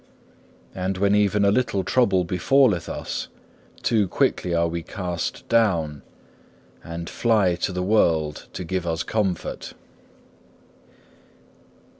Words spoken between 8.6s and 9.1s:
give us